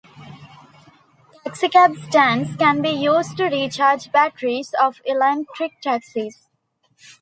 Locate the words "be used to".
2.81-3.43